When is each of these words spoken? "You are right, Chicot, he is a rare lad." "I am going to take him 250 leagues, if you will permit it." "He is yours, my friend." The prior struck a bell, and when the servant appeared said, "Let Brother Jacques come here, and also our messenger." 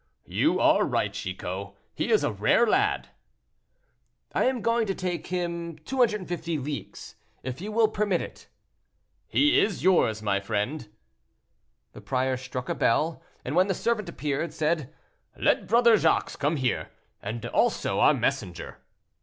"You 0.25 0.59
are 0.59 0.83
right, 0.83 1.13
Chicot, 1.13 1.75
he 1.93 2.09
is 2.09 2.23
a 2.23 2.31
rare 2.31 2.65
lad." 2.65 3.09
"I 4.33 4.45
am 4.45 4.63
going 4.63 4.87
to 4.87 4.95
take 4.95 5.27
him 5.27 5.77
250 5.77 6.57
leagues, 6.57 7.13
if 7.43 7.61
you 7.61 7.71
will 7.71 7.87
permit 7.87 8.19
it." 8.19 8.47
"He 9.27 9.59
is 9.59 9.83
yours, 9.83 10.23
my 10.23 10.39
friend." 10.39 10.89
The 11.93 12.01
prior 12.01 12.35
struck 12.35 12.67
a 12.67 12.73
bell, 12.73 13.21
and 13.45 13.55
when 13.55 13.67
the 13.67 13.75
servant 13.75 14.09
appeared 14.09 14.53
said, 14.53 14.91
"Let 15.37 15.67
Brother 15.67 15.95
Jacques 15.99 16.39
come 16.39 16.55
here, 16.55 16.89
and 17.21 17.45
also 17.45 17.99
our 17.99 18.15
messenger." 18.15 18.79